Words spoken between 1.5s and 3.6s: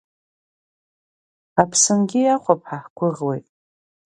Аԥсынгьы иахәап ҳәа ҳгәыӷуеит.